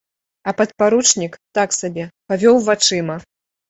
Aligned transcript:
А 0.51 0.53
падпаручнік, 0.61 1.39
так 1.59 1.79
сабе, 1.81 2.11
павёў 2.31 2.55
вачыма. 2.73 3.25